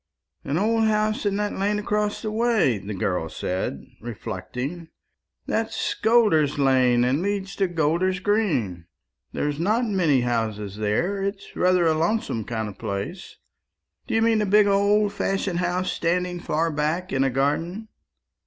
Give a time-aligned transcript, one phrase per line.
[0.43, 4.87] "An old house in that lane across the way?" the girl said, reflecting.
[5.45, 8.87] "That's Golder's lane, and leads to Golder's green.
[9.31, 13.35] There's not many houses there; it's rather a lonesome kind of place.
[14.07, 17.87] Do you mean a big old fashioned house standing far back in a garden?"